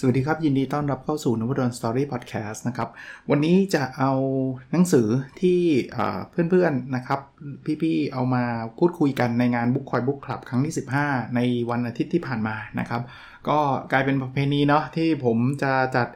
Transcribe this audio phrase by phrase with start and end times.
[0.00, 2.88] สวัสดีครับ ยินดีต้อนรับเข้าสู่นวดนสตอรี่พอดแคสต์นะครับ
[3.30, 4.12] วันนี้จะเอา
[4.72, 5.08] หนังสือ
[5.40, 5.60] ที่
[6.30, 7.20] เพื่อนๆนะครับ
[7.82, 8.44] พี่ๆเอามา
[8.78, 11.40] พูดคุยกันในงานบุ๊กคอยบุ๊กคลับครั้งที่ 15 ใน
[11.70, 13.02] วันอาทิตย์ที่ผ่านมานะครับ
[13.48, 13.58] ก็
[13.92, 16.08] กลายเป็นประเพณีเนาะที่ผมจะจัด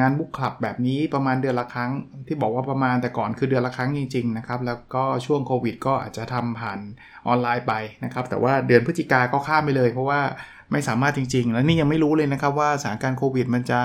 [0.00, 1.90] งานบุ๊กคลับแบบนี้ประมาณเดือนละครั้ง
[2.26, 6.78] ที่บอกว่าประมาณแต่ก่อนคือเดือนละครั้งจริงๆนะครับแล้วก็ช่วงโควิด ก็อาจจะทำผ่าน
[7.26, 10.20] ออนไลน์ไปนะครับแต่ว่าเดือนพฤศจิกาก็ข้ามไปเลย เพราะว่า
[10.72, 13.80] ไม่สามารถจริง ๆ แล้วนี่ยังไม่รู้เลยนะครับว่าสถานการณ์โควิด มันจะ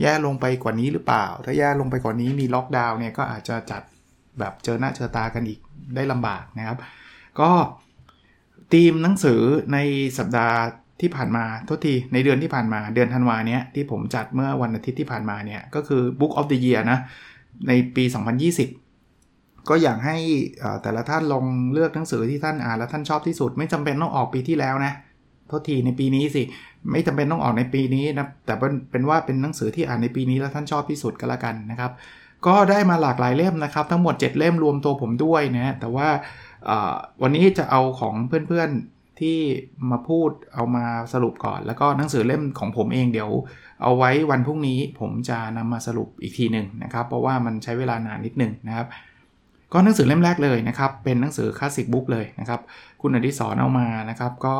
[0.00, 3.82] แย่ลงไปกว่านี้หรือเปล่า ถ้าแย่ลงไปกว่านี้มีล็อกดาวน์เนี่ยก็อาจจะจัด
[4.38, 5.60] แบบเจอหน้าเจอตากันอีก
[5.94, 6.78] ได้ลำบากนะครับ
[7.40, 7.50] ก็
[8.72, 9.40] ทีมหนังสือ
[9.72, 9.78] ใน
[10.18, 10.56] สัปดาห์
[11.00, 16.98] ที่ผ่านมาทุกทีในเดือนที่ผ่านมาเดือนธันวาเนี้ยที่ผมจัดเมื่อวันอาทิตย์ที่ผ่านมาเนี่ยก็คือ Book of the Year นะ
[17.68, 18.04] ในปี
[18.86, 20.16] 2020 ก็อยากให้
[20.82, 24.92] แต่ละท่านลองเลือกหนังสือที่ท่านอ่านแล้วท่านชอบที่สุด ไม่จำเป็นต้องออกปีที่แล้วนะ
[25.50, 26.42] ทุกทีในปีนี้สิ
[26.90, 28.54] ไม่จำเป็นต้องออกในปีนี้นะแต่
[28.90, 31.92] เป็นว่าเป็นหนังสือที่อ่านในปีนี้แล้วท่านชอบที่สุดก็แล้วกันนะครับ
[32.46, 36.08] ก็ได้มาหลากหลายเล่มนะครับ ทั้งหมด 7 เล่มรวมตัวผมด้วยนะแต่ว่า
[37.22, 39.38] วันนี้จะเอาของเพื่อนๆที่
[39.90, 43.30] มาพูดเอามาสรุปก่อน แล้วก็หนังสือเล่มของผมเองเดี๋ยว
[43.82, 48.86] เอาไว้วันพรุ่งนี้ผมจะนำมาสรุปอีกทีหนึ่งนะครับ เพราะว่ามันใช้เวลานานนิดนึงนะครับ
[49.72, 52.60] ก็หนังสือเล่มแรกเลยนะครับ เป็นหนังสือคลาสสิกบุ๊กเลยนะครับ
[53.00, 54.56] คุณอดิศรเอามานะครับ ก็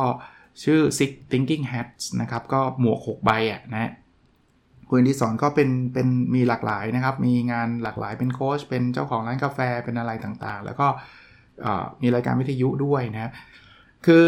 [0.63, 3.91] ชื่อ Six Thinking Hats นะครับ ก็หมวก 6 ใบอะนะ
[4.89, 10.87] คุณอดิศรก็เป็นเป็นมีหลากหลายนะครับ มีงานหลากหลายเป็นโค้ชเป็นเจ้าของร้านกาแฟเป็นอะไรต่างๆ แล้วก็
[12.01, 13.31] มีรายการวิทยุด้วยนะครับ
[14.05, 14.27] คือ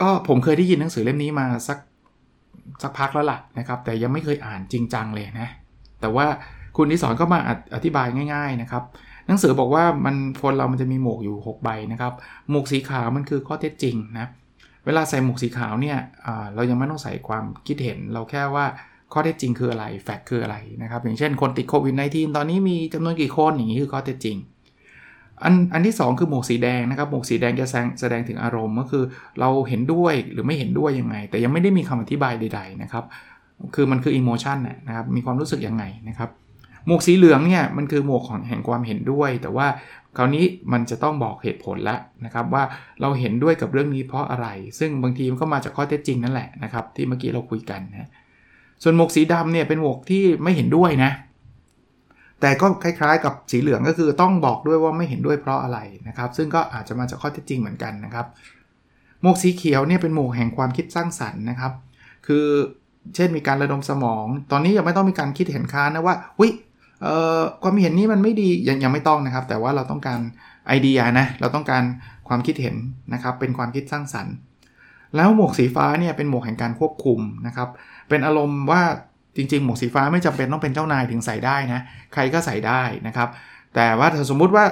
[0.00, 1.78] ก็ผมเคยได้ยินหนังสือเล่มนี้มาสัก
[2.82, 5.48] สักพักแล้วล่ะนะครับ แต่ยังไม่เคยอ่านจริงจังเลยนะ
[6.00, 6.26] แต่ว่า
[6.76, 7.38] คุณนิสอนก็มา
[7.74, 8.82] อธิบายง่าย ๆนะครับ
[9.26, 12.12] หนังสือบอกว่ามันคนเรามันจะมีหมวกอยู่ 6 ใบนะครับ
[12.50, 14.28] หมวกสีขาวมันคือข้อเท็จจริงนะ
[14.86, 15.98] เวลาใส่หมวกสีขาวเนี่ย
[16.54, 18.66] เรายังไม่ต้องใส่ความคิดเห็น เราแค่ว่า
[19.12, 24.36] ข้อเท็จจริงคืออะไร แฟกต์คืออะไรนะครับอย่างเช่นคนติดโควิด -19 ตอนนี้มีจำนวนกี่คนอย่างนี้คือข้อเท็จจริง
[25.44, 29.04] อันอันที่ 2 คือหมวกสีแดงนะครับหมวกสีแดงจะแสดงแสดงถึงอารมณ์ก็คือ
[29.40, 33.04] เราเห็นด้วยหรือไม่เห็นด้วยยังไง แต่ยังไม่ได้มีคำอธิบายใด ๆนะครับ
[33.74, 34.58] คือมันคืออิโมชัน
[34.88, 36.30] นะครับมีความรู้สึกยังไงนะครับ
[36.90, 39.66] หมวกสีเหลืองเนี่ยมันคือหมวกของแห่งความเห็นด้วย แต่ว่า
[40.16, 42.62] คราวนี้มันจะต้องบอกเหตุผลแล้วนะครับว่า
[43.00, 44.46] เราเห็นด้วยกับเรื่องนี้เพราะอะไร
[44.78, 48.10] ซึ่งบางทีมันก็มาจากข้อเท็จจริงนั่นแหละนะครับที่เมื่อกี้เราคุยกันนะ
[48.82, 51.10] ส่วนหมวกสีดำเนี่ยเป็นหมวกที่ไม่เห็นด้วยนะ
[52.40, 58.26] แต่ก็คล้ายๆ กับสีเหลืองก็คือต้องบอกด้วยว่าไม่เห็นด้วยเพราะอะไรนะครับ ซึ่งก็อาจจะมาจากข้อเท็จจริงเหมือนกันนะครับ
[59.22, 61.72] หมวกสีเขียวเนี่ยเป็นหมวกแห่งความคิดสร้างสรรค์นะครับ
[62.26, 62.46] คือ
[63.14, 66.48] เช่นมีการระดมสมอง ตอนนี้ยังไม่ต้องมีการคิดเห็นค้านนะว่าวิ
[67.62, 70.20] ความเห็นนี้มันไม่ดียังยังไม่ต้องนะครับ แต่ว่าเราต้องการ
[70.68, 71.82] ไอเดียนะเราต้องการ
[72.28, 72.76] ความคิดเห็น
[73.14, 74.34] นะครับ เป็นความคิดสร้างสรรค์
[75.16, 77.68] แล้วหมวกสีฟ้าเนี่ยเป็นหมวกแห่งการควบคุมนะครับ
[78.08, 78.82] เป็นอารมณ์ว่า
[79.36, 81.80] จริงๆ หมวกสีฟ้าไม่จำเป็นต้องเป็นเจ้านายถึงใส่ได้นะ
[82.12, 83.28] ใครก็ใส่ได้นะครับ
[83.74, 84.64] แต่ว่าถ้าสมมุติว่า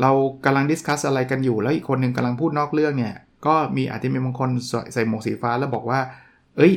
[0.00, 0.10] เรา
[0.44, 3.14] กำลังดิสคัสอะไรกันอยู่ แล้วอีกคนหนึ่งกำลังพูดนอกเรื่องเนี่ย
[3.46, 4.50] ก็มีอาจจะมีบางคน
[4.92, 6.00] ใส่หมวกสีฟ้าแล้วบอกว่า
[6.56, 6.72] เอ้ย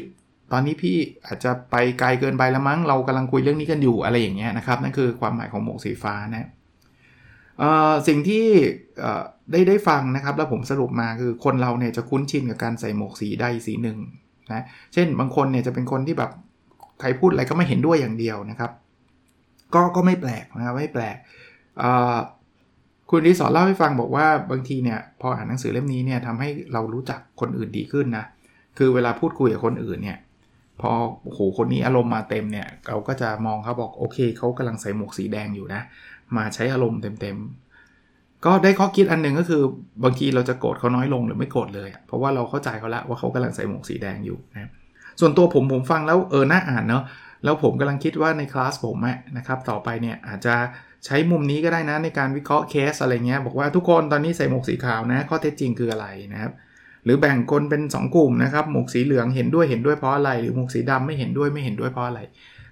[0.52, 0.96] ตอนนี้พี่
[1.26, 6.50] อาจจะไปไกลเกินไปแล้วมั้ง เรากำลังคุยเรื่องนี้กันอยู่อะไรอย่างเงี้ยนะครับ นั่นคือความหมายของหมวกสีฟ้านะ
[8.08, 8.46] สิ่งที่
[9.52, 13.98] ได้ได้ฟังนะครับ แล้วผมสรุปมาคือคนเราเนี่ยจะคุ้นชินกับการใส่หมวกสีใดสีหนึ่ง
[14.52, 16.32] นะเช่นบางคนเนี่ยจะเป็นคนที่แบบ
[17.00, 18.72] ใครพูดอะไรก็ไม่เห็นด้วยอย่างเดียวนะครับ
[19.74, 21.18] ก็ก็ไม่แปลกนะครับไม่แปลก
[23.10, 28.26] คุณดีสอนเล่าให้ฟังบอกว่าบางทีเนี่ยพออ่านหนังสือเล่มนี้เนี่ยทำให้เรารู้จักคนอื่นดีขึ้นนะ
[28.78, 30.18] คือเวลาพูดคุยกับคนอื่นเนี่ย
[30.82, 30.92] พอ
[31.24, 35.82] โอ้โหคนนี้อารมณ์มาเต็มเนี่ยเราก็จะมองเขาบอกโอเคเขากำลังใส่หมวกสีแดงอยู่นะ
[36.38, 39.62] มาใช้อารมณ์เต็มๆ ก็ได้ข้อคิดอันหนึ่งก็คือ
[40.04, 44.70] บางทีเราจะโกรธเขาน้อยลงหรือไม่โกรธเลย เพราะว่าเราเข้าใจเขาล้วว่าเขากำลังใส่หมวกสีแดงอยู่นะ
[45.20, 47.04] ส่วนตัวผมผมฟังแล้วเออน่าอ่านเนาะ
[47.44, 48.98] แล้วผมกำลังคิดว่าในคลาสผม
[49.38, 50.56] นะครับต่อไปเนี่ยอาจจะ
[51.06, 56.52] ใช้มุมนี้ก็ได้นะในการวิเคราะห์เคสอะไรเงี้ยบอกว่าทุกคนตอนนี้ใส่หมวกสีขาวนะข้อเท็จจริงคืออะไรนะครับ
[57.04, 62.20] หรือแบ่งคนเป็น 2 กลุ่มนะครับ หมวกสีเหลืองเห็นด้วยเห็นด้วยเพราะอะไร หรือหมวกสีดำไม่เห็นด้วยไม่เห็นด้วยเพราะอะไร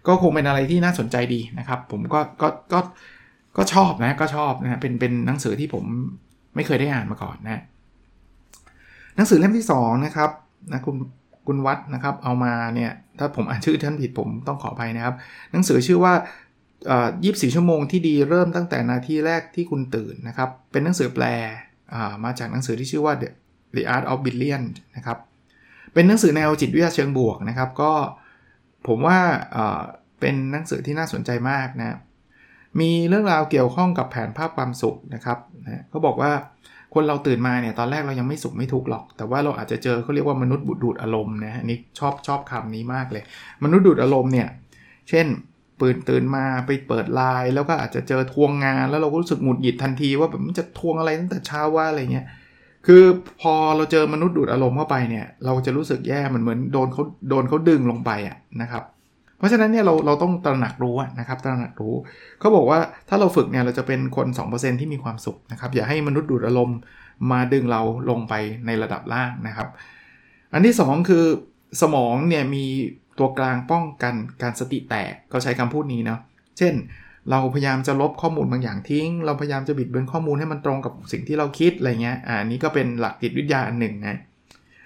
[0.07, 2.79] ก็คงเป็นอะไรที่น่าสนใจดีนะครับ ผมก็ก็ก็
[3.57, 5.83] ก็ชอบนะก็ชอบนะเป็นเป็นหนังสือที่ผม
[6.55, 7.63] ไม่เคยได้อ่านมาก่อนนะ
[9.15, 10.29] หนังสือเล่มที่2นะครับ
[10.71, 10.95] นะคุณ
[11.47, 15.15] คุณวัดนะครับ เอามาเนี่ยถ้าผมอ่านชื่อท่านผิดผมต้องขออภัยนะครับ
[15.51, 16.13] หนังสือชื่อว่า
[17.23, 21.25] ยี่สิบชั่วโมงที่ดีเริ่มตั้งแต่นาทีแรกที่คุณตื่นนะครับ เป็นหนังสือแปล
[22.23, 23.27] มาจากหนังสือที่ชื่อว่า The,
[23.75, 24.63] The Art of Billion
[24.95, 25.17] นะครับ
[25.93, 27.91] เป็นหนังสือแนวจิตวิทยาเชิงบวกนะครับ ก็
[28.87, 29.17] ผมว่า
[30.19, 31.97] เป็นหนังสือที่น่าสนใจมากนะ
[32.79, 36.31] มีเรื่องราวเกี่ยวข้องกับแผนภาพความสุขนะครับนะเขาบอกว่า
[36.93, 43.23] คนเราตื่นมาเนี่ยตอนแรกเรายังไม่สุขไม่ทุกข์หรอก แต่ว่าเราอาจจะเจอเขาเรียกว่ามนุษย์บุดดูดอารมณ์นะนี่ชอบชอบคำนี้มากเลย
[43.63, 44.47] มนุษย์ดูดอารมณ์เนี่ย
[45.09, 45.27] เช่น
[45.79, 52.25] ปืนตื่นมาไปเปิดไลน์แล้วก็อาจจะเจอทวงงาน แล้วเราก็รู้สึกหงุดหงิดทันทีว่าแบบมันจะทวงอะไรตั้งแต่เช้าว่าอะไรเงี้ย
[52.91, 53.05] คือ
[53.41, 58.83] พอเราเจอมนุษย์ดูดอารมณ์เข้าไปเนี่ย เราจะรู้สึกแย่มันเหมือนโดนเขาโดนเขาดึงลงไปอะนะครับ
[59.37, 61.93] เพราะฉะนั้นเนี่ยเราเราต้องตระหนักรู้นะครับตระหนักรู้
[62.39, 66.77] เขาบอกว่าถ้าเราฝึกเนี่ยเราจะเป็นคน 2%ที่มีความสุขนะครับอย่าให้มนุษย์ดูดอารมณ์
[67.31, 68.33] มาดึงเราลงไป
[68.65, 69.67] ในระดับล่างนะครับ
[70.53, 71.25] อันที่ 2 คือ
[71.81, 72.65] สมองเนี่ยมี
[73.19, 76.19] ตัวกลางป้องกันการสติแตกก็ใช้คำพูดนี้เนาะ
[76.57, 76.73] เช่น
[77.31, 84.19] เราพยายามจะลบข้อมูลบางอย่างทิ้ง เราพยายามจะบิดเบือนข้อมูลให้มันตรงกับสิ่งที่เราคิดอะไรเงี้ยอ่านี้ก็เป็นหลักจิตวิทยาอันหนึ่งนะ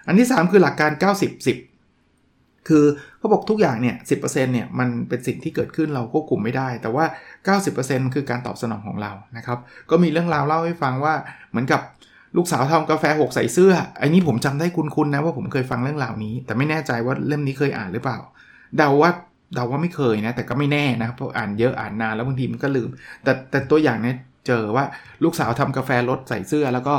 [0.08, 1.48] อันที่ 3 คือหลักการ 90
[1.88, 2.86] 10 คือ
[3.18, 4.16] เขาบอกทุกอย่างเนี่ยสิ
[4.54, 7.06] เนี่ยมันเป็นสิ่งที่เกิดขึ้นเราควบคุมไม่ได้ แต่ว่า
[7.66, 9.58] 90%คือการตอบสนองของเรานะครับ
[9.90, 11.14] ก็มีเรื่องราวเล่าให้ฟังว่า
[11.50, 11.82] เหมือนกับ
[12.38, 18.18] ลูกสาวทำกาแฟหกใส่เสื้อไอ้นี้ผมจำได้คุ้นๆนะว่าผมเคยฟังเรื่องราวนี้ แต่ไม่แน่ใจว่าเล่มนี้เคยอ่านหรือเปล่า
[18.78, 19.12] เดาว่า
[19.55, 22.89] เดาว่าไม่เคยนะ แต่ก็ไม่แน่นะเพราะอ่านเยอะอ่านนานแล้วบางทีมันก็ลืม
[23.25, 24.85] แต่แต่ตัวอย่างเนี้ยเจอว่า
[25.25, 26.95] ลูกสาวทำกาแฟรสใส่เสื้อแล้วก็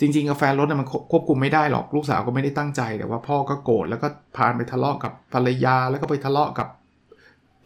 [0.00, 6.68] จริงๆ กาแฟรถมันควบคุมไม่ได้หรอกลูกสาวก็ไม่ได้ตั้งใจ แต่ว่าพ่อก็โกรธแล้วก็พานไปทะเลาะกับภรรยาแล้วก็ไปทะเลาะกับ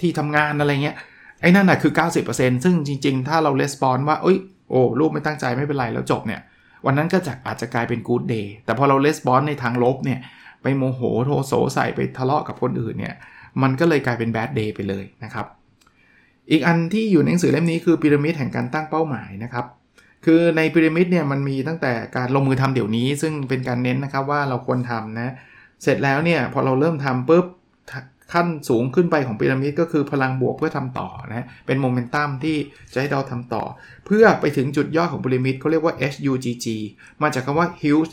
[0.00, 0.96] ที่ทำงานอะไรเงี้ย
[1.42, 1.92] ไอ้นั่นแหะคือ
[2.28, 4.38] 90%ซึ่งจริงๆ ถ้าเราレスปอนว่าเอ้ย
[4.70, 6.40] โอ้ลูกไม่ตั้งใจไม่เป็นไรแล้วจบเนี่ย
[6.86, 10.20] วันนั้นก็จะอาจจะกลายเป็นกู๊ดเดย์แต่พอเราレスปอนในทางลบเนี่ย
[10.62, 13.14] ไปโมโหโทโสใส่ไปทะเลาะกับคนอื่นเนี่ย
[13.61, 15.45] มันก็เลยกลายเป็นแบดเดย์ไปเลยนะครับ
[16.51, 19.65] อีกอันที่อยู่ในหนังสือเล่มนี้คือพีระมิดแห่งการตั้งเป้าหมายนะครับ
[20.25, 25.33] คือในพีระมิดเนี่ยมันมีตั้งแต่การลงมือทำเดี๋ยวนี้ ซึ่งเป็นการเน้นนะครับว่าเราควรทำนะ
[25.83, 27.45] เสร็จแล้วเนี่ยพอเราเริ่มทำปุ๊บ
[28.33, 32.57] ขั้นสูงขึ้นไปของพีระมิดก็คือพลังบวกเพื่อทำต่อนะเป็นโมเมนตัมที่
[32.93, 33.63] จะให้เราทำต่อ
[34.05, 36.65] เพื่อไปถึงจุดยอดของพีระมิดเขาเรียกว่า HUGG
[37.21, 38.11] มาจากคำว่า huge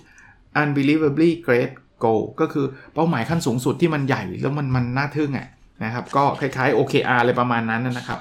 [0.61, 1.71] unbelievably great
[2.05, 5.49] goal ก็คือเป้าหมายขั้นสูงสุดที่มันใหญ่แล้วมันมันน่าทึ่งอะ
[5.85, 8.21] นะครับก็คล้ายๆ OKR อะไรประมาณนั้นนะครับ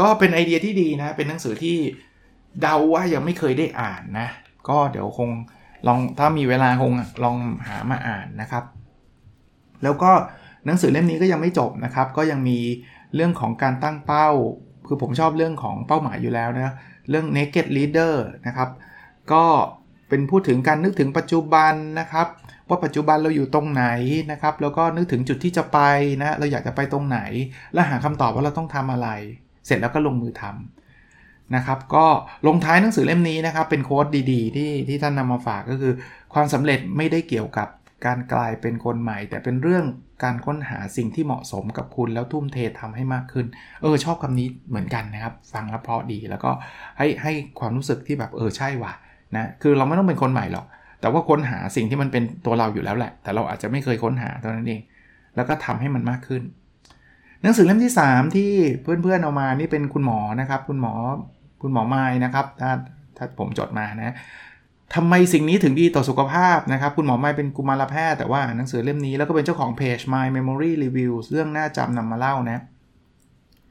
[0.00, 1.76] ก็เป็นไอเดียที่ดีนะ เป็นหนังสือที่
[2.60, 4.28] เดาว่ายังไม่เคยได้อ่านนะ
[4.68, 5.30] ก็เดี๋ยวคง
[5.86, 6.92] ลองถ้ามีเวลาคง
[7.24, 8.64] ลองหามาอ่านนะครับ
[9.82, 10.10] แล้วก็
[10.66, 12.58] หนังสือเล่มนี้ก็ยังไม่จบนะครับ ก็ยังมี
[13.14, 14.28] เรื่องของการตั้งเป้า
[14.86, 16.74] คือผมชอบเรื่องของเป้าหมายอยู่แล้วนะ
[17.10, 18.14] เรื่อง naked leader
[18.46, 18.68] นะครับ
[19.32, 19.44] ก็
[20.14, 22.26] เป็นพูดถึงการนึกถึงปัจจุบันนะครับ
[22.68, 23.84] ว่าปัจจุบันเราอยู่ตรงไหน
[24.32, 25.78] นะครับ แล้วก็นึกถึงจุดที่จะไป
[26.20, 27.20] นะเราอยากจะไปตรงไหน
[27.74, 29.08] และหาคำตอบว่าเราต้องทำอะไร
[29.66, 32.06] เสร็จแล้วก็ลงมือทำนะครับ ก็
[32.46, 35.92] ลงท้ายหนังสือเล่มนี้นะครับ เป็นโค้ดดีๆ ที่ที่ท่านนำมาฝากก็คือ
[36.34, 37.68] ความสำเร็จไม่ได้เกี่ยวกับ
[38.06, 39.84] การกลายเป็นคนใหม่ แต่เป็นเรื่อง
[40.24, 43.46] การค้นหาสิ่งที่เหมาะสมกับคุณแล้วทุ่มเททำให้มากขึ้น
[43.82, 46.50] เออชอบคำนี้เหมือนกันนะครับ ฟังแล้วเพราะดีแล้วก็
[46.98, 48.92] ให้ให้ความรู้สึกที่แบบเออใช่ว่ะ
[49.38, 50.66] นะคือเราไม่ต้องเป็นคนใหม่หรอก
[51.00, 54.80] แต่ว่าค้นหาสิ่งที่มันเป็นตัวเราอยู่แล้วแหละ แต่เราอาจจะไม่เคยค้นหาเท่านั้นเอง
[55.36, 56.42] แล้วก็ทำให้มันมากขึ้น
[57.42, 58.52] หนังสือเล่มที่ 3 ที่
[58.82, 60.92] เพื่อนๆเอามานี่เป็นคุณหมอนะครับ คุณหมอ
[61.62, 62.70] คุณหมอไม้นะครับถ้า
[63.16, 64.14] ถ้าผมจดมานะ
[64.94, 72.62] ทำไมสิ่งนี้ถึงดีต่อสุขภาพนะครับ คุณหมอไม้เป็นกุมารแพทย์แต่ว่าหนังสือเล่มนี้แล้วก็เป็นเจ้าของเพจ My Memory Reviews เรื่องน่าจำนำมาเล่านะ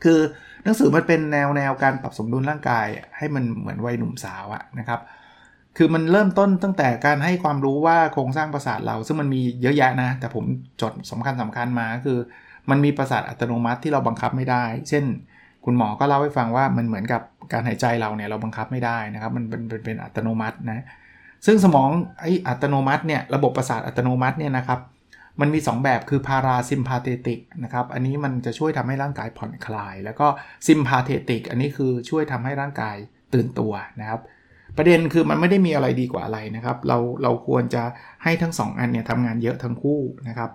[0.03, 0.19] คือ
[0.63, 4.99] หนังสือมันเป็นแนวแนวการปรับสมดุลร่างกาย ให้มันเหมือนวัยหนุ่มสาวอะนะครับ
[5.77, 10.45] คือมันเริ่มต้นตั้งแต่การให้ความรู้ว่าโครงสร้างประสาทเรา ซึ่งมันมีเยอะแยะนะ แต่ผม
[10.81, 12.19] จดสำคัญสำคัญมาคือ
[12.69, 15.05] มันมีประสาทอัตโนมัติที่เราบังคับไม่ได้ เช่น
[15.65, 20.85] คุณหมอก็เล่าให้ฟังว่ามันเหมือนกับการหายใจเราเนี่ยเราบังคับไม่ได้นะครับ มันเป็นเป็นเป็นอัตโนมัตินะ
[21.45, 21.89] ซึ่งสมอง
[22.19, 24.79] ไออัตโนมัติเนี่ยระบบประสาทอัตโนมัติเนี่ยนะครับ
[25.41, 30.27] มันมี 2 แบบคือ parasympathetic นะครับอันนี้มันจะช่วยทำให้ร่างกายผ่อนคลาย แล้วก็
[30.67, 32.95] sympathetic อันนี้คือช่วยทำให้ร่างกาย
[33.33, 34.21] ตื่นตัวนะครับ
[34.77, 37.83] ประเด็นคือมันไม่ได้มีอะไรดีกว่าอะไรนะครับ เราเราควรจะ
[38.23, 40.51] ให้ทั้ง 2 อันเนี่ยทำงานเยอะทั้งคู่นะครับ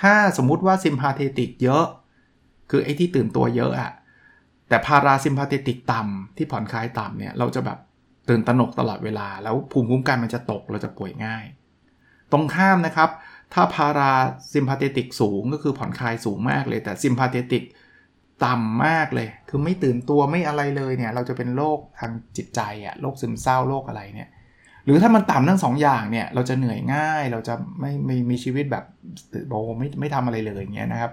[0.00, 1.84] ถ้าสมมุติว่า sympathetic เยอะ
[2.70, 3.90] คือไอ้ที่ตื่นตัวเยอะอะ
[4.68, 7.78] แต่ parasympathetic ต่ำที่ผ่อนคลายต่ำเนี่ยเราจะแบบ
[8.28, 11.44] ตื่นตระหนกตลอดเวลา แล้วภูมิคุ้มกันมันจะตกเราจะป่วยง่าย
[12.32, 13.10] ตรงข้ามนะครับ
[13.54, 14.12] ถ้าพารา
[14.52, 17.64] ซิมพาติติกสูงก็คือผ่อนคลายสูงมากเลยแต่ซิมพาติติก
[18.44, 24.28] ต่ำมากเลย คือไม่ตื่นตัวไม่อะไรเลยเนี่ย เราจะเป็นโรคทางจิตใจอะโรคซึมเศร้าโรคอะไรเนี่ย
[24.84, 28.84] หรือถ้ามันต่ำทั้งสองอย่างเนี่ย เราจะเหนื่อยง่าย เราจะไม่ไม่มีชีวิตแบบ
[29.48, 31.12] โบไม่ไม่ทำอะไรเลยอย่างเงี้ยนะครับ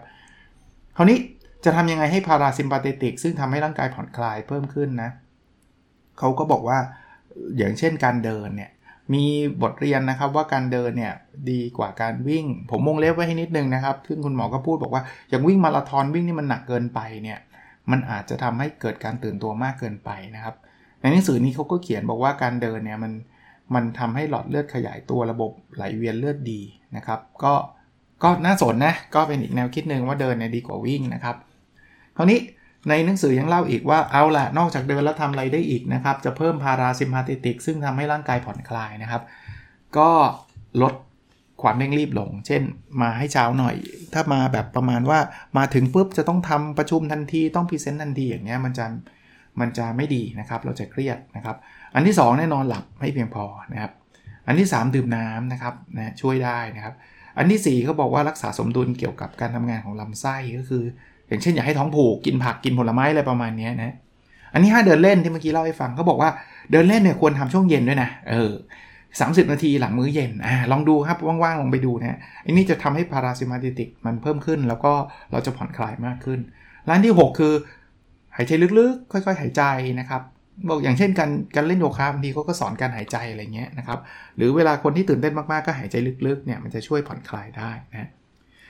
[0.95, 1.17] คราวนี้
[1.65, 5.09] จะทำยังไงให้พาราซิมปาเตติก ซึ่งทำให้ร่างกายผ่อนคลายเพิ่มขึ้นนะ
[6.19, 6.77] เขาก็บอกว่า
[7.57, 8.71] อย่างเช่นการเดินเนี่ย
[9.13, 9.23] มี
[9.61, 11.13] บทเรียนนะครับว่าการเดินเนี่ย
[11.51, 17.39] ดีกว่าการวิ่ง ผมมงเล็บไว้ให้นิดนึงนะครับ ซึ่งคุณหมอก็พูดบอกว่าอย่างวิ่งมาราธอนวิ่งนี่มันหนักเกินไปเนี่ย
[17.91, 20.55] มันอาจจะทำให้เกิดการตื่นตัวมากเกินไปนะครับ
[21.01, 23.13] ในหนังสือนี้เขาก็เขียนบอกว่าการเดินเนี่ยมัน
[23.75, 26.61] มันทำให้หลอดเลือดขยายตัวระบบไหลเวียนเลือดดี
[26.95, 27.53] นะครับ ก็
[28.23, 31.35] ก็น่าสนนะก็เป็นอีกแนวคิดหนึ่งว่าเดินเนี่ยดีกว่าวิ่งนะครับ
[32.17, 32.39] คราวนี้
[32.89, 39.21] ในหนังสือยังเล่าอีกว่าเอาละนอกจากเดินแล้วทำอะไรได้อีกนะครับ จะเพิ่มพาราซิมพาติติก ซึ่งทำให้ร่างกายผ่อนคลายนะครับ
[39.97, 40.09] ก็
[40.81, 40.93] ลด
[41.61, 42.61] ความเร่งรีบลง เช่น
[43.01, 43.75] มาให้เช้าหน่อย
[44.13, 45.19] ถ้ามาแบบประมาณว่า
[45.57, 48.85] มาถึงปุ๊บจะต้องทำประชุมทันทีต้องพรีเซนต์ทันทีอย่างเงี้ยมันจะ
[49.59, 51.55] มันจะไม่ดีนะครับ เราจะเครียดนะครับ
[51.95, 53.91] อันที่ 2 แน่นอนหลับให้เพียงพอนะครับ
[54.47, 56.95] อันที่ 3 ดื่มน้ำนะครับนะช่วยได้นะครับ
[57.37, 60.83] อันที่4เขาบอกว่ารักษาสมดุลเกี่ยวกับการทำงานของลำไส้ก็คือ
[61.27, 63.93] อย่างเช่นอย่าให้ท้องผูกกินผักกินผลไม้อะไรประมาณนี้นะ
[64.53, 66.29] อันนี้ 5 เดินเล่นที่เมื่อกี้เล่าให้ฟังเขาบอกว่า
[66.71, 68.51] เดินเล่นเนี่ยควรทำช่วงเย็นด้วยนะเออ
[69.19, 74.93] สานาทีหลังมื้อเย็นอ่าลองดูครับว่างๆลองไปดูนะอันนี้จะทำให้พาราซิมาติติกมันเพิ่มขึ้น แล้วก็
[75.31, 76.39] เราจะผ่อนคลายมากขึ้น
[76.89, 77.53] ร้านที่ 6 คือ
[78.35, 79.63] หายใจลึกๆ ค่อยๆ หายใจ
[79.99, 80.21] นะครับ
[80.69, 83.99] บอกอย่างเช่นการการเล่นโยคะบางทีเขาก็สอนการหายใจอะไรเงี้ยนะครับ
[84.35, 85.95] หรือเวลาคนที่ตื่นเต้นมากๆก็หายใจ
[86.27, 88.09] ลึกๆเนี่ยมันจะช่วยผ่อนคลายได้นะ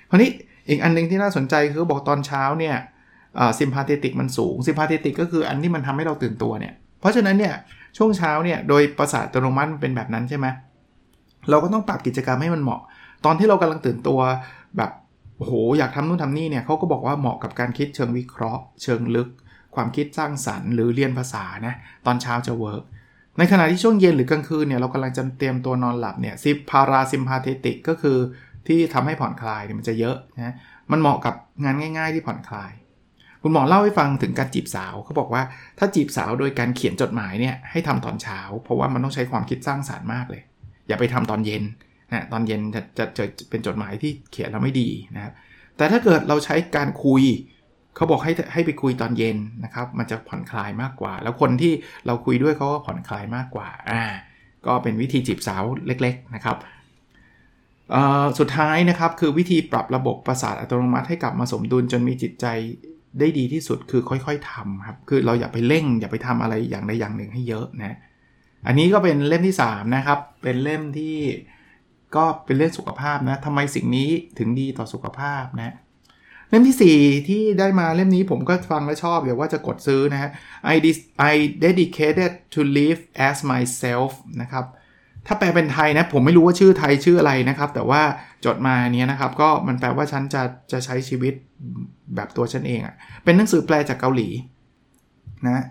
[0.10, 0.30] คราวนี้
[0.68, 2.76] อีกอันนึงที่น่าสนใจคือบอกตอนเช้าเนี่ย
[3.60, 7.54] sympathetic มันสูง sympathetic ก็คืออันที่มันทำให้เราตื่นตัวเนี่ย เพราะฉะนั้นเนี่ย
[7.98, 10.48] ช่วงเช้าเนี่ยโดยประสาทอัตโนมัติมันเป็นแบบนั้นใช่ไหม
[11.50, 12.82] เราก็ต้องปรับกิจกรรมให้มันเหมาะ
[13.26, 14.20] ตอนที่เรากำลังตื่นตัว
[14.78, 14.92] แบบ
[15.38, 19.30] โอ้โหอยากทำนู่นทำนี่เนี่ยเขาก็บอกว่าเหมาะกับการคิดเชิงวิเคราะห์ เชิงลึก
[19.76, 21.74] ความคิดสร้างสรรค์หรือเรียนภาษานะ
[22.06, 22.84] ตอนเช้าจะ work
[23.38, 28.18] ในขณะที่ช่วงเย็นหรือ กลางคืนเนี่ยเรากำลังจะเตรียมตัวนอนหลับเนี่ย sym parasympathetic ก็คือ
[28.68, 30.54] ที่ทำให้ผ่อนคลายเนี่ยมันจะเยอะนะ
[30.92, 32.72] มันเหมาะกับงานง่าย ๆ ที่ผ่อนคลาย
[33.44, 35.44] คุณหมอเล่าให้ฟังถึงการจีบสาวเขาบอกว่า
[35.80, 40.42] ถ้าจีบสาวโดยการเขียนจดหมายเนี่ยให้ทำตอนเช้า เพราะว่ามันต้องใช้ความคิดสร้างสารรค์มากเลย
[40.88, 41.64] อย่าไปทำตอนเย็น
[42.14, 45.34] นะตอนเย็นจะจะจะเป็นจดหมายที่เขียนแล้วไม่ดีนะครับ
[45.78, 47.24] แต่ถ้าเกิดเราใช้การคุย
[47.96, 51.74] เขาบอกให้ให้ไปคุยตอนเย็นนะครับ มันจะผ่อนคลายมากกว่า แล้วคนที่
[52.06, 54.04] เราคุยด้วยเขาก็ผ่อนคลายมากกว่าอ่า
[54.66, 56.58] ก็เป็นวิธีจีบสาวเล็ก ๆนะครับ
[58.40, 62.46] สุดท้ายนะครับคือวิธีปรับระบบประสาทอัตโนมัติให้กลับมาสมดุลจนมีจิตใจ
[63.20, 67.98] ได้ดีที่สุดคือค่อยๆทำครับคือเราอย่าไปเร่ง อย่าไปทำอะไรอย่างใดอย่างหนึ่งให้เยอะนะ
[68.68, 71.18] อันนี้ก็เป็นเล่มที่ 3 นะครับ เป็นเล่มที่
[72.16, 75.76] ก็เป็นเรื่องสุขภาพนะทำไมสิ่งนี้ถึงดีต่อสุขภาพนะ
[76.50, 80.30] เล่มที่ 4 ที่ได้มาเล่มนี้ผมก็ฟังและชอบเดี๋ยวว่าจะกดซื้อนะฮะ
[80.74, 80.76] I
[81.32, 81.34] I
[81.66, 84.12] dedicated to live as myself
[84.42, 84.66] นะครับ
[85.28, 88.02] ถ้าแปลเป็นไทยนะผมไม่รู้ว่าชื่อไทยชื่ออะไรนะครับ แต่ว่า
[88.46, 90.42] จดมาเนี้ยนะครับ ก็มันแปลว่าฉันจะ
[90.72, 91.34] จะใช้ชีวิต
[92.16, 94.30] แบบตัวฉันเองอะ่ะเป็นหนังสือแปลจากเกาหลี
[95.48, 95.64] นะ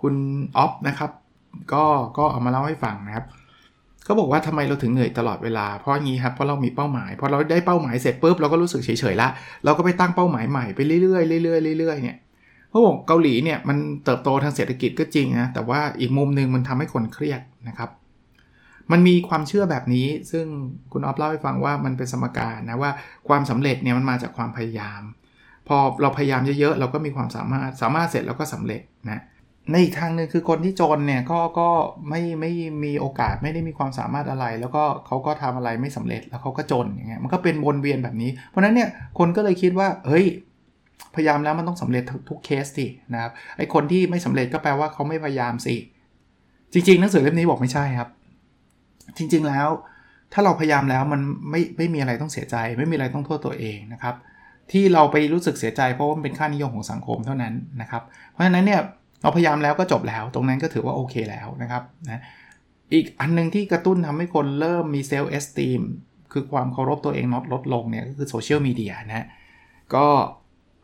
[0.00, 0.14] คุณ
[0.56, 1.10] ออฟนะครับ
[1.72, 1.84] ก็
[2.18, 3.26] ก็เอามาเล่าให้ฟังนะครับ
[4.04, 9.28] เขาบอกว่าทำไมเราถึงเหนื่อยตลอดเวลาเพราะงี้ครับเพราะเรามีเป้าหมายพอเราได้เป้าหมายเสร็จปุ๊บเราก็รู้สึกเฉยๆละ
[9.64, 12.16] เราก็ไปตั้งเป้าหมายใหม่ไปเรื่อยๆเรื่อยๆเรื่อยๆเนี่ย
[12.70, 17.90] เขาบอกเกาหลีเนี่ยมันเติบโตทางเศรษฐกิจก็จริงนะแต่ว่าอีกมุมหนึ่งมันทำให้คนเครียดนะครับ
[18.92, 20.46] มันมีความเชื่อแบบนี้ ซึ่ง
[20.92, 22.90] คุณออฟเล่าให้ฟังว่ามันเป็นสมการนะว่า
[23.28, 25.02] ความสำเร็จเนี่ยมันมาจากความพยายาม
[25.68, 29.22] พอเราพยายามเยอะๆเราก็มีความสามารถสามารถเสร็จแล้วก็สำเร็จนะ
[29.70, 31.68] ในอีกทางหนึ่งคือคนที่จนเนี่ยก็ก็
[32.08, 32.52] ไม่ไม่
[32.84, 40.26] มีโอกาสไม่ได้มีความสามารถอะไร แล้วก็เขาก็ทำอะไรไม่สำเร็จแล้วเขาก็จนอย่างเงี้ยมันก็เป็นวนเวียนแบบนี้ เพราะนั้นเนี่ยคนก็เลยคิดว่าเฮ้ย
[41.14, 45.74] พยายามแล้วมันต้องสำเร็จทุกเคสสินะครับไอคนที่ไม่สำเร็จก็แปลว่าเขาไม่พยายามสิ
[46.72, 48.08] จริงๆหนังสือเล่มนี้บอกไม่ใช่ครับ
[49.16, 49.68] จริงๆแล้ว
[50.32, 54.14] ถ้าเราพยายามแล้วมันไม่ไม่มีอะไรต้องเสียใจ ไม่มีอะไรต้องโทษตัวเองนะครับ
[54.72, 58.80] ที่เราไปรู้สึกเสียใจเพราะว่ามันเป็นค่านิยมของสังคมเท่านั้นนะครับ เพราะฉะนั้นเนี่ย
[59.22, 62.22] เราพยายามแล้วก็จบแล้ว ตรงนั้นก็ถือว่าโอเคแล้วนะครับนะ
[62.94, 65.80] อีกอันนึงที่กระตุ้นทำให้คนเริ่มมีเซลล์เอสตีม
[66.32, 69.26] คือความเคารพตัวเองลดลดลงเนี่ยก็คือโซเชียลมีเดียนะ
[69.94, 70.06] ก็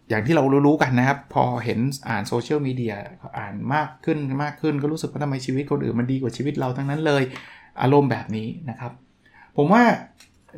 [0.08, 1.78] อย่างที่เรารู้ๆกันนะครับ พอเห็น
[2.08, 2.94] อ่านโซเชียลมีเดีย
[3.38, 7.22] อ่านมากขึ้นมากขึ้นก็รู้สึกว่าทำไมชีวิตคนอื่นมันดีกว่าชีวิตเราทั้งนั้นเลย
[7.82, 8.92] อารมณ์แบบนี้นะครับ
[9.56, 9.82] ผมว่า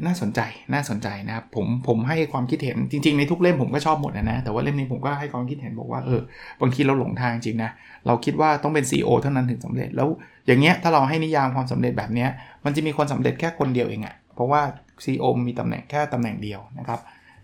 [0.06, 0.40] น่าสนใจ
[0.72, 6.20] น่าสนใจนะครับผมผมให้ความคิดเห็นจริง ๆ ในทุกเล่มผมก็ชอบหมดนะนะแต่ว่าเล่มนี้ผมก็ให้ความคิดเห็นบอกว่าเออ
[6.60, 7.70] บางทีเราหลงทางจริงนะ
[8.06, 10.08] เราคิดว่าต้องเป็น CEO เท่านั้นถึงสำเร็จแล้ว
[10.46, 12.28] อย่างเงี้ยถ้าเราให้นิยามความสำเร็จแบบเนี้ย
[12.64, 14.60] มันจะมีคนสำเร็จแค่คนเดียวเองอะเพราะว่า
[15.04, 17.00] CEO มีตำแหน่งแค่ตำแหน่งเดียวนะครับ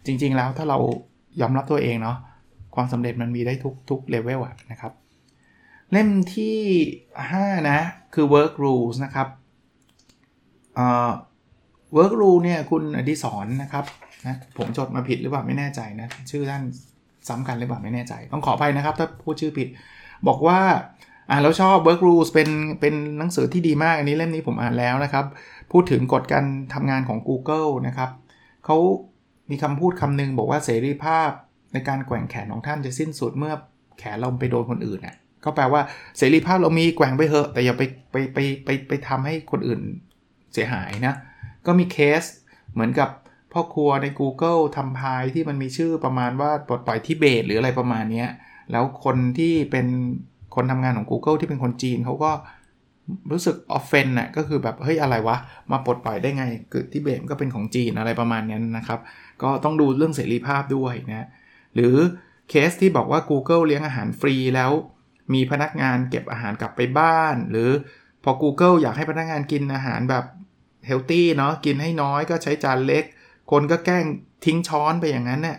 [0.07, 0.79] จริง ๆ แล้วถ้าเรา
[1.41, 2.17] ยอมรับตัวเองเนาะ
[2.75, 4.93] ความสำเร็จมันมีได้ทุกทุกเลเวลอะนะครับ
[5.93, 6.59] เล่มที่
[7.31, 7.79] 5 นะ
[8.15, 9.29] คือ work rules นะครับ
[10.77, 13.85] work rules เนี่ยคุณอดิศรนะครับ
[14.27, 16.63] นะผมจดมาผิดหรือเปล่าไม่แน่ใจนะ ชื่อท่าน
[17.29, 19.69] ซ้ำกันหรือเปล่าไม่แน่ใจ ต้องขออภัยนะครับ ถ้าพูดชื่อผิด
[20.29, 20.59] บอกว่า
[21.31, 22.49] อ่านแล้วชอบ Work Rules เป็น
[22.81, 25.27] เป็นหนังสือที่ดีมากอันนี้เล่มนี้ผมอ่านแล้วนะครับ
[25.73, 28.11] พูดถึงกฎการทำงานของ Google นะครับ
[28.65, 28.77] เขา
[29.51, 31.31] มีคำพูดคำนึงบอกว่าเสรีภาพ
[31.73, 33.55] ในการแกว่งแขนของท่านจะสิ้นสุดเมื่อ
[33.99, 35.81] แขนเราไปโดนคนอื่นน่ะก็แปลว่า
[36.19, 39.81] เสรีภาพเรามีแกว่งไปเถอะ แต่อย่าไปไปไปไปไปทำให้คนอื่น
[40.55, 41.15] เสียหายนะ
[41.67, 42.23] ก็มีเคส
[42.73, 43.11] เหมือนกับ
[43.53, 48.25] พ่อครัวใน Google ทำพายที่มันมีชื่อประมาณว่าปลดปล่อยทิเบตหรืออะไรประมาณนี้
[48.73, 49.87] แล้วคนที่เป็น
[50.55, 52.33] คนทำงานของ Google ที่เป็นคนจีนเขาก็
[53.31, 55.37] รู้สึก offend น่ะก็คือแบบเฮ้ยอะไรวะ
[55.73, 59.01] มาปลดปล่อยได้ไงเกิดทิเบตก็เป็นของจีนอะไรประมาณนี้นะครับ
[59.43, 61.29] ก็ต้องดูเรื่องเสรีภาพด้วยนะ
[61.75, 61.97] หรือ
[62.49, 64.71] เคสที่บอกว่า Google เลี้ยงอาหารฟรีแล้ว
[65.35, 67.71] มีพนักงานเก็บอาหารกลับไปบ้าน หรือ
[68.25, 70.25] พอ Google อยากให้พนักงานกินอาหารแบบ
[70.87, 73.05] healthy เนาะกินให้น้อยก็ใช้จานเล็ก
[73.51, 74.05] คนก็แกล้ง
[74.45, 75.59] ทิ้งช้อนไปอย่างนั้นเนี่ย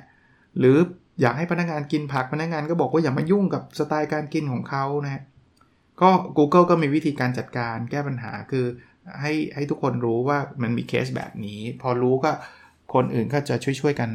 [0.60, 0.78] หรือ
[1.22, 5.24] อยากให้พนักงานกินผักพนักงานก็บอกว่าอย่ามายุ่งกับสไตล์การกินของเขานะ
[6.02, 8.66] ก็ Google ก็มีวิธีการจัดการแก้ปัญหาคือ
[9.22, 12.32] ให้ให้ทุกคนรู้ว่ามันมีเคสแบบนี้ พอรู้ก็
[12.94, 14.10] คนอื่นก็จะช่วยช่วยกัน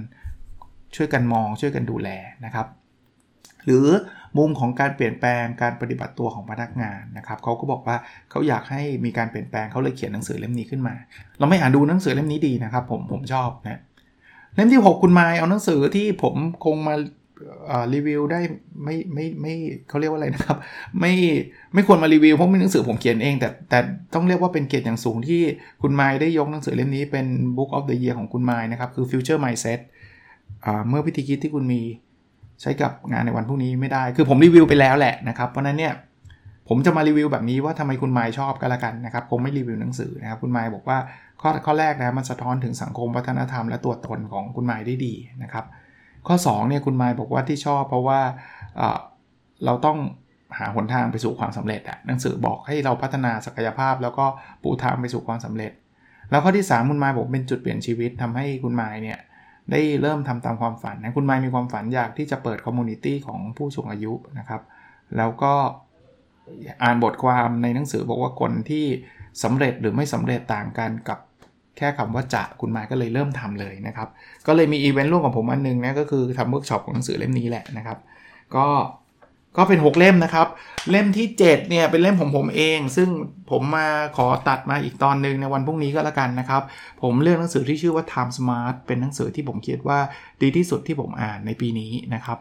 [0.96, 2.08] ช่วยกันมองช่วยกันดูแล
[2.44, 2.66] นะครับ
[3.64, 3.86] หรือ
[4.38, 7.96] มุมของการเปลี่ยนแปลงการปฏิบัติตัวของพนักงานนะครับเขาก็บอกว่า
[8.30, 10.94] เขาอยากให้มีการเปลี่ยนแปลงเขาเลยเขียนหนังสือเล่มนี้ขึ้นมา
[11.38, 13.80] เราไม่อ่านดูหนังสือเล่มนี้ดีนะครับ ผมผมชอบนะ
[14.54, 16.34] เล่มที่ 6 คุณไมเอาหนังสือที่ผม
[16.64, 16.94] คงมา
[17.94, 18.40] รีวิวได้
[18.84, 19.54] ไม่ไม่ไม่
[19.88, 20.56] เขาเรียกว่าอะไรนะครับ
[21.00, 21.12] ไม่
[21.74, 23.78] ไม่ควรมารีวิวเพราะเป็นหนังสือผมเขียนเอง แต่แต่
[24.14, 25.40] ต้องเรียกว่าเป็นเกียรติอย่างสูงที่
[25.82, 29.80] คุณไมได้ยกหนังสือเล่มนี้เป็น Book of the Year ของคุณไมนะครับคือ Future Mindset
[30.88, 31.82] เมื่อวิธีคิดที่คุณมี
[32.60, 35.94] ใช้กับงานในวันพรุ่งนี้ไม่ได้ คือผมรีวิวไปแล้วแหละนะครับ เพราะนั้นเนี่ย
[36.68, 40.98] ผมจะมารีวิวแบบนี้ว่าทำไมคุณมายชอบกันละกันนะครับคงไม่รีวิวหนังสือนะครับคุณมายบอกว่า
[41.40, 45.64] ข้อข้อแรกนะมันสะท้อนถึงสังคมวัฒนธรรมและตัวตนของคุณมายได้ดีนะครับ
[46.26, 48.20] ข้อ2เนี่ยคุณมายบอกว่าที่ชอบเพราะว่า
[49.64, 49.98] เราต้อง
[50.58, 54.26] หาหนทางไปสู่ความสำเร็จอะหนังสือบอกให้เราพัฒนาศักยภาพ แล้วก็
[54.62, 55.72] ปูทางไปสู่ความสำเร็จ
[56.30, 59.18] แล้วข้อที่ 3 คุณมายบอกเป็นจุดเปลี่ยนชีวิตทำให้คุณมายเนี่ย
[59.70, 64.62] ได้เริ่มทำตามความฝันนะคุณมายมีความฝันอยากที่จะเปิด community ของผู้สูงอายุนะครับ
[65.16, 65.54] แล้วก็
[66.82, 68.84] อ่านบทความในหนังสือบอกว่าคนที่
[69.42, 71.18] สำเร็จหรือไม่สำเร็จต่างกันกับ
[71.76, 74.08] แค่คำว่าจะคุณมายก็เลยเริ่มทำเลยนะครับ
[74.46, 77.98] ก็เลยมีอีเวนต์ร่วมกับผมอันนึงนะก็คือทำเวิร์กช็อปของหนังสือเล่มนี้แหละนะครับ
[78.56, 78.66] ก็
[79.56, 80.46] ก็เป็น 6 เล่มนะครับ
[80.90, 83.08] เล่มที่ 7 เนี่ย เป็นเล่มของผมเอง ซึ่ง
[83.50, 86.62] ผมมาขอตัดมาอีกตอนหนึ่งในวันพรุ่งนี้ก็แล้วกันนะครับ
[87.02, 89.98] ผมเลือกหนังสือที่ชื่อว่า Time Smart เป็นหนังสือที่ผมคิดว่า
[90.42, 92.38] ดีที่สุดที่ผมอ่านในปีนี้นะครับ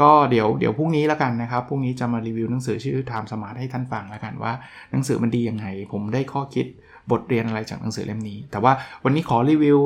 [0.00, 4.52] ก็เดี๋ยวเดี๋ยวพรุ่งนี้แล้วกันนะครับพรุ่งนี้จะมารีวิวหนังสือชื่อ Time Smart ให้ท่านฟังแล้วกันว่า
[4.90, 6.66] หนังสือมันดียังไง ผมได้ข้อคิด
[7.10, 8.72] บทเรียนอะไรจากหนังสือเล่มนี้ แต่ว่า
[9.04, 9.78] วันนี้ขอรีวิว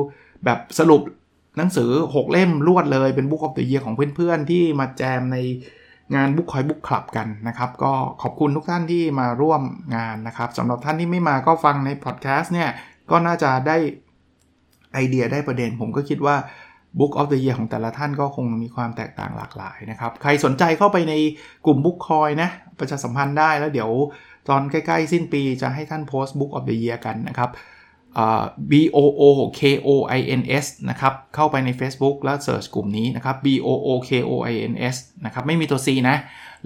[0.45, 1.01] แบบสรุป
[1.57, 5.37] หนังสือ 6 เล่มรวดเลยเป็น book of the year ของเพื่อนๆที่มาแจมใน
[6.15, 9.61] งานบุ๊กคอย book club กันนะครับ ก็ขอบคุณทุกท่านที่มาร่วม
[9.95, 12.69] งานนะครับสำหรับท่านที่ไม่มาก็ฟังในพอดแคสต์เนี่ย
[13.11, 13.77] ก็น่าจะได้
[14.93, 16.35] ไอเดียได้ประเด็น ผมก็คิดว่า
[16.99, 21.13] Book of the Year ของแต่ละท่านก็คงมีความแตกต่างหลากหลายนะครับ ใครสนใจเข้าไปใน
[21.65, 23.91] กลุ่ม Book คอยนะ ประชาสัมพันธ์ได้แล้วเดี๋ยว
[24.49, 27.49] ตอนใกล้ ๆ สิ้นปีจะให้ท่านโพสต์ Book of the Year กันนะครับ
[28.71, 29.23] B O O
[29.59, 34.53] K O I N S นะครับ เข้าไปใน Facebook แล้วเสิร์ชกลุ่มนี้นะครับ B O O K O I
[34.71, 36.17] N S นะครับ ไม่มีตัว C นะ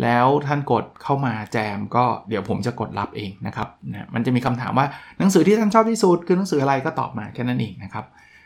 [0.04, 4.88] แล้วท่านกดเข้ามาแจมก็เดี๋ยวผมจะกดรับเองนะครับนะมันจะมีคำถามว่า
[5.20, 8.06] หนังสือที่ท่านชอบที่สุดคือหนังสืออะไรก็ตอบมาแค่นั้นเองนะครับ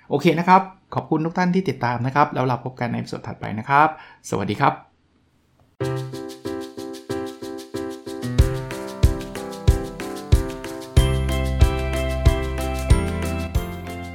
[0.09, 0.61] โอเคนะครับ
[0.95, 3.87] ขอบคุณทุกท่านที่ติดตามนะครับ แล้วเราพบกันในสดถัดไปนะครับ
[4.29, 6.22] สวัสดีครับ